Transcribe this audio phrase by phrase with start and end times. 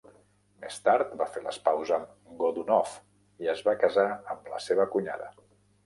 [0.61, 2.97] Més tard, va fer les paus amb Godunov
[3.45, 5.35] i es va casar amb la seva cunyada.